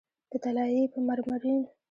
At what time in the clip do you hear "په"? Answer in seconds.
0.29-0.37, 0.93-0.99